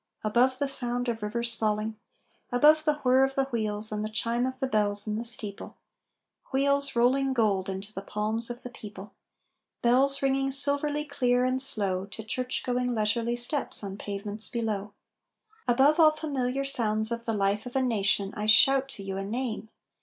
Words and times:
Above 0.23 0.57
the 0.57 0.67
sound 0.67 1.07
of 1.07 1.21
rivers 1.21 1.53
falling, 1.53 1.95
Above 2.51 2.85
the 2.85 2.95
whir 3.03 3.23
of 3.23 3.35
the 3.35 3.43
wheels 3.51 3.91
and 3.91 4.03
the 4.03 4.09
chime 4.09 4.47
of 4.47 4.59
bells 4.71 5.05
in 5.05 5.15
the 5.15 5.23
steeple 5.23 5.77
Wheels, 6.51 6.95
rolling 6.95 7.33
gold 7.33 7.69
into 7.69 7.93
the 7.93 8.01
palms 8.01 8.49
of 8.49 8.63
the 8.63 8.71
people 8.71 9.13
Bells 9.83 10.23
ringing 10.23 10.49
silverly 10.49 11.05
clear 11.05 11.45
and 11.45 11.61
slow 11.61 12.07
To 12.07 12.23
church 12.23 12.63
going, 12.65 12.95
leisurely 12.95 13.35
steps 13.35 13.83
on 13.83 13.95
pavements 13.95 14.49
below. 14.49 14.93
Above 15.67 15.99
all 15.99 16.09
familiar 16.09 16.63
sounds 16.65 17.11
of 17.11 17.25
the 17.25 17.33
life 17.33 17.67
of 17.67 17.75
a 17.75 17.81
nation 17.83 18.33
I 18.35 18.47
shout 18.47 18.89
to 18.97 19.03
you 19.03 19.17
a 19.17 19.23
name. 19.23 19.69